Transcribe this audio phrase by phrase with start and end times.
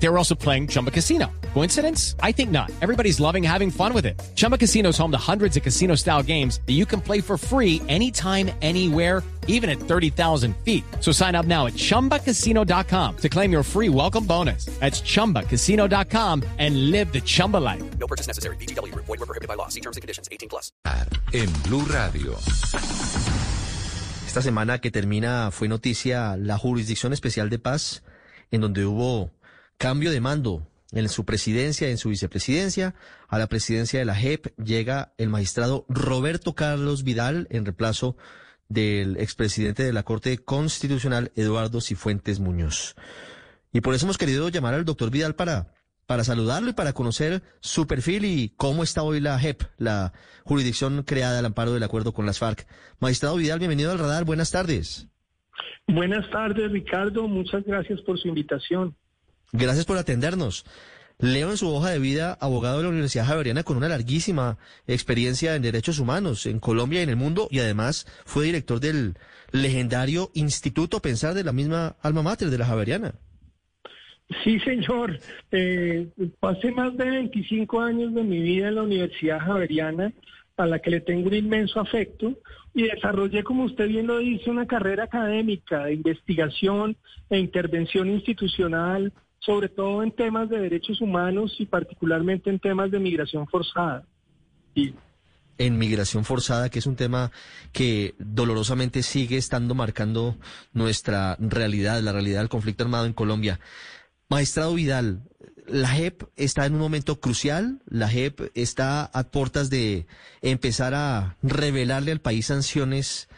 [0.00, 1.26] They were also playing Chumba Casino.
[1.54, 2.14] Coincidence?
[2.22, 2.70] I think not.
[2.80, 4.20] Everybody's loving having fun with it.
[4.36, 7.36] Chumba Casino is home to hundreds of casino style games that you can play for
[7.36, 10.84] free anytime, anywhere, even at 30,000 feet.
[11.00, 14.66] So sign up now at chumbacasino.com to claim your free welcome bonus.
[14.78, 17.82] That's chumbacasino.com and live the Chumba life.
[17.98, 18.56] No purchase necessary.
[18.56, 18.94] BGW.
[18.94, 19.68] Void were prohibited by law.
[19.68, 20.28] See terms and conditions.
[20.30, 20.70] 18 plus.
[21.32, 22.36] En Blue Radio.
[24.26, 28.02] Esta semana que termina fue noticia la Jurisdicción Especial de Paz,
[28.50, 29.30] en donde hubo
[29.78, 32.94] cambio de mando en su presidencia, en su vicepresidencia.
[33.28, 38.16] A la presidencia de la JEP llega el magistrado Roberto Carlos Vidal en reemplazo
[38.68, 42.96] del expresidente de la Corte Constitucional, Eduardo Cifuentes Muñoz.
[43.72, 45.72] Y por eso hemos querido llamar al doctor Vidal para,
[46.06, 50.12] para saludarlo y para conocer su perfil y cómo está hoy la JEP, la
[50.44, 52.66] jurisdicción creada al amparo del acuerdo con las FARC.
[52.98, 54.24] Magistrado Vidal, bienvenido al radar.
[54.24, 55.08] Buenas tardes.
[55.86, 57.28] Buenas tardes, Ricardo.
[57.28, 58.94] Muchas gracias por su invitación.
[59.52, 60.64] Gracias por atendernos.
[61.20, 65.56] Leo en su hoja de vida abogado de la Universidad Javeriana con una larguísima experiencia
[65.56, 69.16] en derechos humanos en Colombia y en el mundo y además fue director del
[69.50, 73.14] legendario Instituto Pensar de la misma alma mater de la Javeriana.
[74.44, 75.18] Sí, señor.
[75.50, 80.12] Eh, pasé más de 25 años de mi vida en la Universidad Javeriana,
[80.56, 82.38] a la que le tengo un inmenso afecto,
[82.74, 86.96] y desarrollé, como usted bien lo dice, una carrera académica de investigación
[87.30, 92.98] e intervención institucional, sobre todo en temas de derechos humanos y particularmente en temas de
[92.98, 94.04] migración forzada.
[94.74, 94.94] Y
[95.58, 97.32] en migración forzada, que es un tema
[97.72, 100.36] que dolorosamente sigue estando marcando
[100.72, 103.58] nuestra realidad, la realidad del conflicto armado en Colombia.
[104.28, 105.22] Magistrado Vidal,
[105.66, 110.06] la JEP está en un momento crucial, la JEP está a puertas de
[110.42, 113.28] empezar a revelarle al país sanciones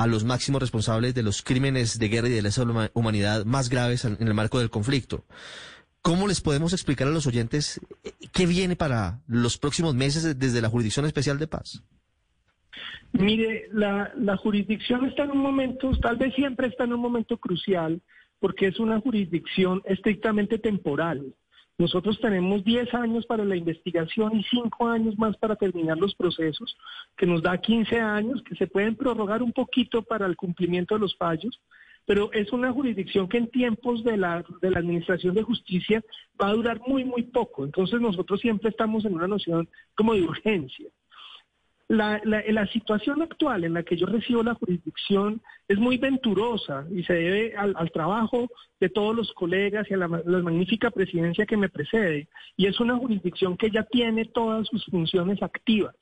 [0.00, 4.06] a los máximos responsables de los crímenes de guerra y de lesa humanidad más graves
[4.06, 5.26] en el marco del conflicto.
[6.00, 10.62] ¿Cómo les podemos explicar a los oyentes eh, qué viene para los próximos meses desde
[10.62, 11.84] la Jurisdicción Especial de Paz?
[13.12, 17.36] Mire, la, la jurisdicción está en un momento, tal vez siempre está en un momento
[17.36, 18.00] crucial,
[18.38, 21.34] porque es una jurisdicción estrictamente temporal.
[21.80, 26.76] Nosotros tenemos 10 años para la investigación y 5 años más para terminar los procesos,
[27.16, 31.00] que nos da 15 años, que se pueden prorrogar un poquito para el cumplimiento de
[31.00, 31.58] los fallos,
[32.04, 36.04] pero es una jurisdicción que en tiempos de la, de la Administración de Justicia
[36.38, 37.64] va a durar muy, muy poco.
[37.64, 40.90] Entonces nosotros siempre estamos en una noción como de urgencia.
[41.90, 47.02] La, la, situación actual en la que yo recibo la jurisdicción es muy venturosa y
[47.02, 51.68] se debe al, trabajo de todos los colegas y a la, magnífica presidencia que me
[51.68, 52.28] precede.
[52.56, 55.96] Y es una jurisdicción que ya tiene todas sus funciones activas.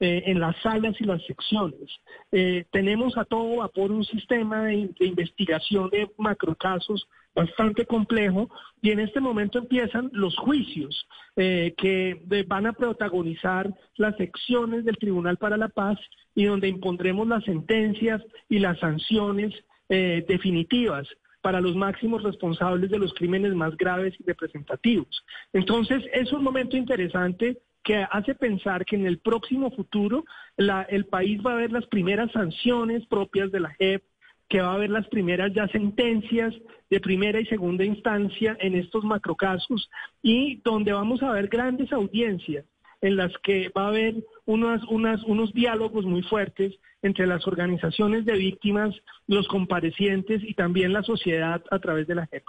[0.00, 1.90] Eh, en las salas y las secciones.
[2.30, 8.48] Eh, tenemos a todo vapor un sistema de, de investigación de macrocasos bastante complejo
[8.80, 14.96] y en este momento empiezan los juicios eh, que van a protagonizar las secciones del
[14.96, 15.98] Tribunal para la Paz
[16.34, 19.54] y donde impondremos las sentencias y las sanciones
[19.90, 21.06] eh, definitivas
[21.42, 25.24] para los máximos responsables de los crímenes más graves y representativos.
[25.52, 30.24] Entonces, es un momento interesante que hace pensar que en el próximo futuro
[30.56, 34.02] el país va a ver las primeras sanciones propias de la JEP,
[34.48, 36.54] que va a haber las primeras ya sentencias
[36.88, 39.90] de primera y segunda instancia en estos macrocasos
[40.22, 42.64] y donde vamos a ver grandes audiencias
[43.00, 44.14] en las que va a haber
[44.46, 48.94] unas, unas, unos diálogos muy fuertes entre las organizaciones de víctimas,
[49.26, 52.44] los comparecientes y también la sociedad a través de la JEP.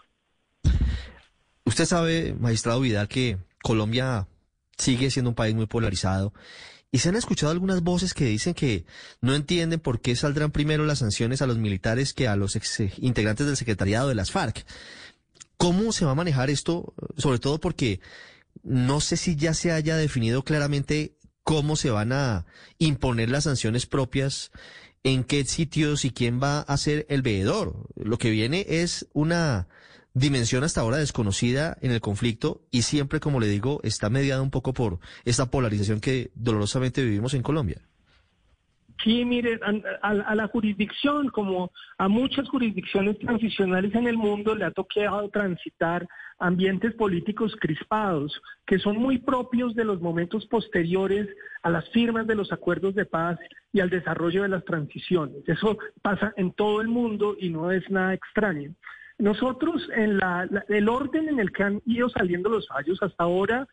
[1.66, 4.28] Usted sabe, magistrado Vidal, que Colombia
[4.78, 6.34] sigue siendo un país muy polarizado
[6.92, 8.86] y se han escuchado algunas voces que dicen que
[9.22, 12.80] no entienden por qué saldrán primero las sanciones a los militares que a los ex
[12.98, 14.66] integrantes del secretariado de las FARC.
[15.58, 16.94] ¿Cómo se va a manejar esto?
[17.18, 18.00] Sobre todo porque
[18.64, 22.46] no sé si ya se haya definido claramente cómo se van a
[22.78, 24.52] imponer las sanciones propias,
[25.04, 27.88] en qué sitios y quién va a ser el veedor.
[27.96, 29.68] Lo que viene es una
[30.18, 34.52] dimensión hasta ahora desconocida en el conflicto y siempre, como le digo, está mediada un
[34.52, 37.82] poco por esta polarización que dolorosamente vivimos en Colombia.
[39.04, 39.60] Sí, mire,
[40.02, 46.08] a, la jurisdicción, como a muchas jurisdicciones transicionales en el mundo, le ha tocado transitar
[46.40, 51.28] ambientes políticos crispados, que son muy propios de los momentos posteriores
[51.62, 53.38] a las firmas de los acuerdos de paz
[53.72, 55.48] y al desarrollo de las transiciones.
[55.48, 58.74] Eso pasa en todo el mundo y no es nada extraño.
[59.20, 63.68] Nosotros, en la, el orden en el que han ido saliendo los fallos, hasta ahora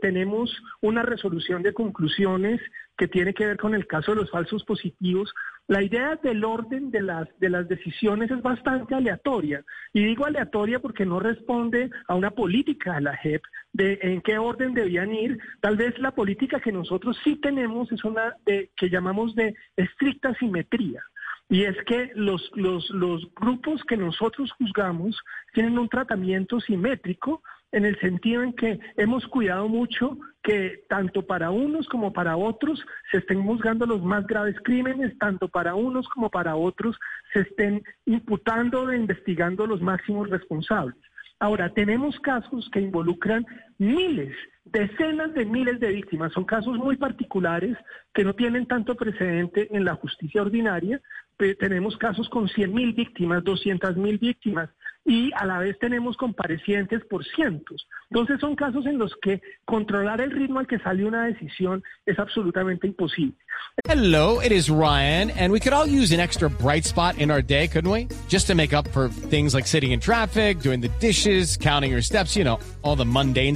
[0.00, 0.50] tenemos
[0.80, 2.60] una resolución de conclusiones
[2.96, 5.34] que tiene que ver con el caso de los falsos positivos.
[5.68, 9.62] La idea del orden de las, de las decisiones es bastante aleatoria.
[9.92, 13.42] Y digo aleatoria porque no responde a una política de la JEP
[13.74, 15.38] de en qué orden debían ir.
[15.60, 20.34] Tal vez la política que nosotros sí tenemos es una de, que llamamos de estricta
[20.34, 21.02] simetría.
[21.48, 25.16] Y es que los, los, los grupos que nosotros juzgamos
[25.52, 31.50] tienen un tratamiento simétrico en el sentido en que hemos cuidado mucho que tanto para
[31.50, 36.30] unos como para otros se estén juzgando los más graves crímenes, tanto para unos como
[36.30, 36.96] para otros
[37.32, 40.96] se estén imputando e investigando los máximos responsables.
[41.38, 43.44] Ahora, tenemos casos que involucran
[43.78, 44.34] miles,
[44.64, 46.32] decenas de miles de víctimas.
[46.32, 47.76] Son casos muy particulares
[48.14, 51.00] que no tienen tanto precedente en la justicia ordinaria.
[51.58, 54.70] tenemos casos con 100 mil víctimas, 200 mil víctimas
[55.06, 57.86] y a la vez tenemos comparecientes por cientos.
[58.10, 62.18] Entonces son casos en los que controlar el ritmo al que sale una decisión es
[62.18, 63.36] absolutamente imposible.
[63.84, 67.42] Hello, it is Ryan, and we could all use an extra bright spot in our
[67.42, 68.08] day, couldn't we?
[68.28, 72.02] Just to make up for things like sitting in traffic, doing the dishes, counting your
[72.02, 73.54] steps, you know, all the mundane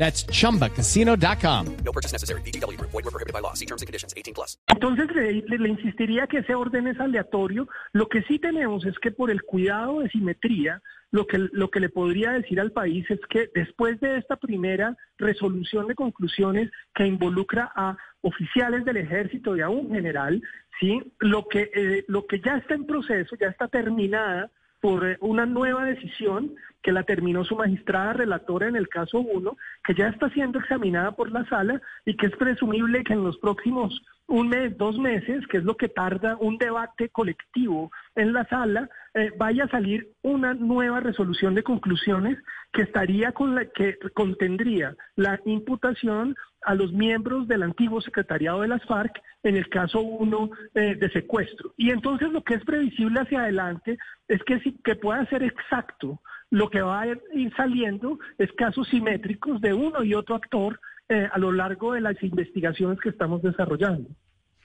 [0.00, 1.66] That's chumbacasino.com.
[1.84, 2.40] No purchase necessary.
[2.40, 2.80] BGW.
[2.80, 3.52] Void were prohibited by law.
[3.52, 4.14] See terms and conditions.
[4.16, 4.56] 18 plus.
[4.68, 7.68] Entonces le, le- le insistiría que ese orden es aleatorio.
[7.92, 10.80] Lo que sí tenemos es que por el cuidado de simetría,
[11.10, 14.96] lo que, lo que le podría decir al país es que después de esta primera
[15.18, 20.40] resolución de conclusiones que involucra a oficiales del ejército y a un general,
[20.80, 24.50] sí, lo que, eh, lo que ya está en proceso, ya está terminada
[24.80, 29.56] por eh, una nueva decisión que la terminó su magistrada relatora en el caso 1,
[29.84, 33.38] que ya está siendo examinada por la sala y que es presumible que en los
[33.38, 38.46] próximos un mes, dos meses, que es lo que tarda un debate colectivo en la
[38.46, 42.38] sala, eh, vaya a salir una nueva resolución de conclusiones
[42.72, 48.68] que estaría con la que contendría la imputación a los miembros del antiguo secretariado de
[48.68, 51.74] las FARC en el caso 1 eh, de secuestro.
[51.76, 53.98] Y entonces lo que es previsible hacia adelante
[54.28, 56.20] es que, sí, que pueda ser exacto.
[56.50, 61.28] Lo que va a ir saliendo es casos simétricos de uno y otro actor eh,
[61.32, 64.08] a lo largo de las investigaciones que estamos desarrollando.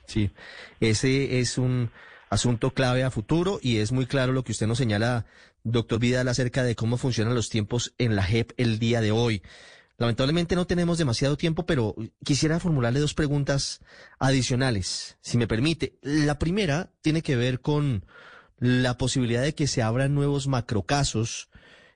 [0.06, 0.32] Sí,
[0.80, 1.90] ese es un
[2.30, 5.26] asunto clave a futuro y es muy claro lo que usted nos señala,
[5.64, 9.42] doctor Vidal, acerca de cómo funcionan los tiempos en la JEP el día de hoy.
[9.98, 13.80] Lamentablemente no tenemos demasiado tiempo, pero quisiera formularle dos preguntas
[14.20, 15.98] adicionales, si me permite.
[16.02, 18.06] La primera tiene que ver con
[18.60, 21.50] la posibilidad de que se abran nuevos macrocasos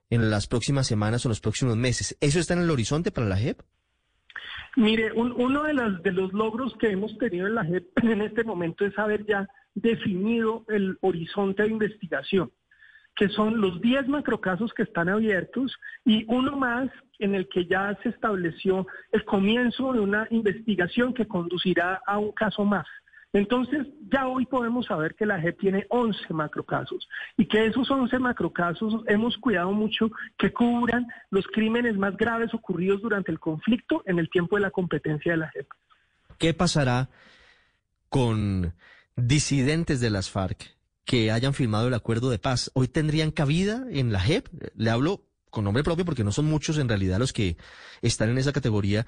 [0.10, 2.18] en las próximas semanas o los próximos meses.
[2.22, 3.62] ¿Eso está en el horizonte para la JEP?
[4.76, 8.22] Mire, un- uno de, las, de los logros que hemos tenido en la JEP en
[8.22, 12.52] este momento es haber ya definido el horizonte de investigación,
[13.16, 15.76] que son los 10 macrocasos que están abiertos
[16.06, 16.90] y uno más
[17.20, 22.32] en el que ya se estableció el comienzo de una investigación que conducirá a un
[22.32, 22.88] caso más.
[23.32, 28.18] Entonces, ya hoy podemos saber que la JEP tiene 11 macrocasos y que esos 11
[28.18, 34.18] macrocasos hemos cuidado mucho que cubran los crímenes más graves ocurridos durante el conflicto en
[34.18, 35.68] el tiempo de la competencia de la JEP.
[36.40, 37.10] ¿Qué pasará
[38.10, 38.74] con
[39.16, 42.72] disidentes de las FARC que hayan firmado el acuerdo de paz?
[42.74, 44.48] ¿Hoy tendrían cabida en la JEP?
[44.76, 45.22] Le hablo
[45.52, 47.58] con nombre propio porque no son muchos en realidad los que
[48.02, 49.06] están en esa categoría.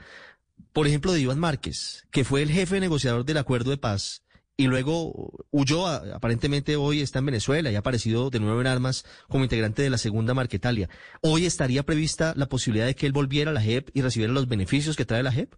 [0.74, 4.24] Por ejemplo, de Iván Márquez, que fue el jefe negociador del acuerdo de paz
[4.58, 9.06] y luego huyó, aparentemente hoy está en Venezuela y ha aparecido de nuevo en armas
[9.28, 10.88] como integrante de la segunda Marquetalia.
[11.22, 14.48] ¿Hoy estaría prevista la posibilidad de que él volviera a la JEP y recibiera los
[14.48, 15.54] beneficios que trae la JEP?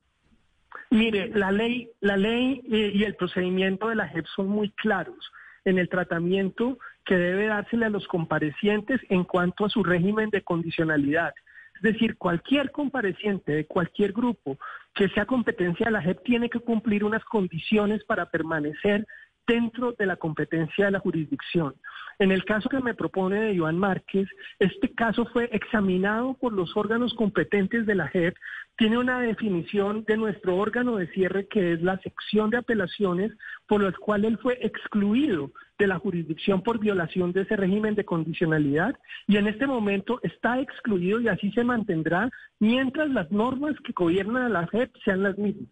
[0.90, 5.32] Mire, la ley, la ley eh, y el procedimiento de la JEP son muy claros
[5.66, 10.44] en el tratamiento que debe dársele a los comparecientes en cuanto a su régimen de
[10.44, 11.34] condicionalidad.
[11.76, 14.58] Es decir, cualquier compareciente de cualquier grupo
[14.94, 19.06] que sea competencia de la JEP tiene que cumplir unas condiciones para permanecer
[19.46, 21.76] dentro de la competencia de la jurisdicción.
[22.20, 24.28] En el caso que me propone de Iván Márquez,
[24.60, 28.36] este caso fue examinado por los órganos competentes de la JEP,
[28.78, 33.32] tiene una definición de nuestro órgano de cierre que es la sección de apelaciones
[33.68, 38.06] por la cual él fue excluido de la jurisdicción por violación de ese régimen de
[38.06, 38.96] condicionalidad
[39.28, 44.44] y en este momento está excluido y así se mantendrá mientras las normas que gobiernan
[44.44, 45.70] a la JEP sean las mismas.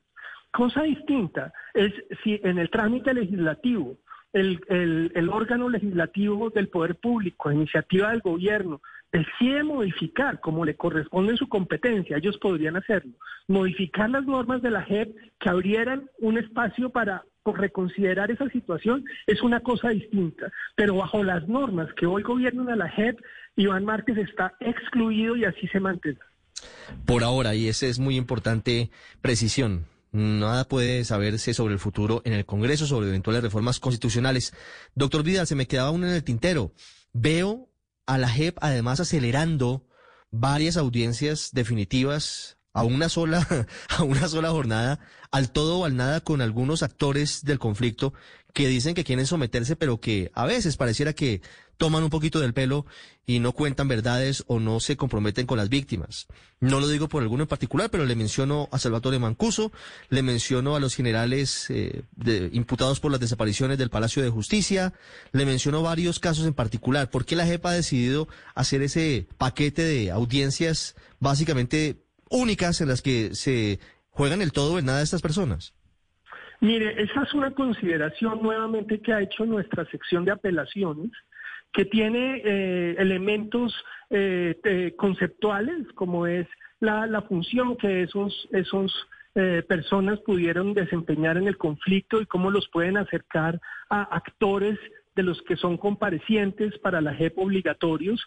[0.51, 1.93] Cosa distinta es
[2.23, 3.97] si en el trámite legislativo
[4.33, 8.81] el, el, el órgano legislativo del poder público, iniciativa del gobierno,
[9.11, 13.11] decide modificar como le corresponde su competencia, ellos podrían hacerlo,
[13.47, 19.41] modificar las normas de la JEP que abrieran un espacio para reconsiderar esa situación es
[19.41, 23.19] una cosa distinta, pero bajo las normas que hoy gobiernan a la JEP,
[23.55, 26.25] Iván Márquez está excluido y así se mantendrá.
[27.05, 32.33] Por ahora, y esa es muy importante precisión, nada puede saberse sobre el futuro en
[32.33, 34.53] el Congreso, sobre eventuales reformas constitucionales.
[34.93, 36.71] Doctor Vidal, se me quedaba uno en el tintero.
[37.13, 37.69] Veo
[38.05, 39.87] a la JEP además acelerando
[40.29, 43.47] varias audiencias definitivas a una sola,
[43.89, 44.99] a una sola jornada,
[45.31, 48.13] al todo o al nada con algunos actores del conflicto
[48.53, 51.41] que dicen que quieren someterse, pero que a veces pareciera que
[51.77, 52.85] toman un poquito del pelo
[53.25, 56.27] y no cuentan verdades o no se comprometen con las víctimas.
[56.59, 59.71] No lo digo por alguno en particular, pero le menciono a Salvatore Mancuso,
[60.09, 62.03] le menciono a los generales eh,
[62.51, 64.93] imputados por las desapariciones del Palacio de Justicia,
[65.31, 67.09] le menciono varios casos en particular.
[67.09, 73.01] ¿Por qué la JEP ha decidido hacer ese paquete de audiencias básicamente únicas en las
[73.01, 75.73] que se juegan el todo o el nada de estas personas?
[76.59, 81.11] Mire, esa es una consideración nuevamente que ha hecho nuestra sección de apelaciones
[81.73, 83.73] que tiene eh, elementos
[84.09, 86.47] eh, conceptuales, como es
[86.79, 88.93] la, la, función que esos, esos
[89.33, 94.77] eh, personas pudieron desempeñar en el conflicto y cómo los pueden acercar a actores
[95.15, 98.21] de los que son comparecientes para la JEP obligatorios.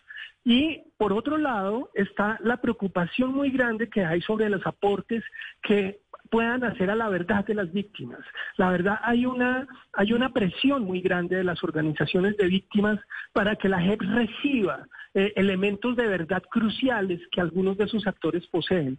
[0.44, 5.24] Y por otro lado está la preocupación muy grande que hay sobre los aportes
[5.62, 6.00] que
[6.30, 8.20] puedan hacer a la verdad de las víctimas.
[8.56, 12.98] La verdad, hay una, hay una presión muy grande de las organizaciones de víctimas
[13.32, 18.46] para que la JEP reciba eh, elementos de verdad cruciales que algunos de sus actores
[18.48, 18.98] poseen.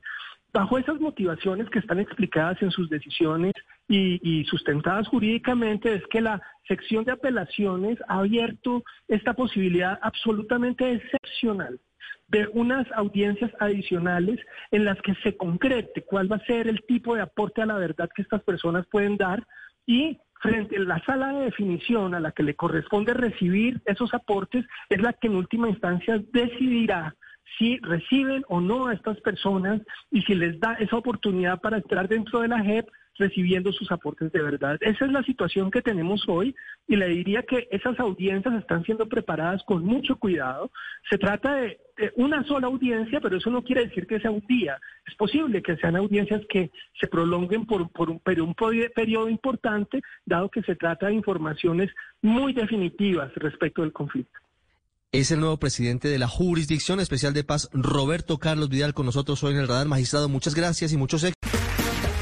[0.53, 3.53] Bajo esas motivaciones que están explicadas en sus decisiones
[3.87, 10.91] y, y, sustentadas jurídicamente, es que la sección de apelaciones ha abierto esta posibilidad absolutamente
[10.91, 11.79] excepcional
[12.27, 14.39] de unas audiencias adicionales
[14.71, 17.77] en las que se concrete cuál va a ser el tipo de aporte a la
[17.77, 19.45] verdad que estas personas pueden dar
[19.85, 24.65] y frente a la sala de definición a la que le corresponde recibir esos aportes
[24.89, 27.15] es la que en última instancia decidirá
[27.57, 32.07] si reciben o no a estas personas y si les da esa oportunidad para entrar
[32.07, 32.87] dentro de la JEP
[33.17, 34.77] recibiendo sus aportes de verdad.
[34.81, 36.55] Esa es la situación que tenemos hoy
[36.88, 40.72] y le diría que esas audiencias están siendo preparadas con mucho cuidado.
[41.10, 41.79] Se trata de,
[42.15, 44.77] una sola audiencia, pero eso no quiere decir que sea un día.
[45.07, 50.50] Es posible que sean audiencias que se prolonguen por, por un, un periodo importante, dado
[50.50, 51.91] que se trata de informaciones
[52.22, 54.39] muy definitivas respecto del conflicto.
[55.12, 59.41] Es el nuevo presidente de la Jurisdicción Especial de Paz, Roberto Carlos Vidal, con nosotros
[59.45, 59.88] hoy en el radar.
[59.88, 61.54] Magistrado, muchas gracias y muchos éxitos.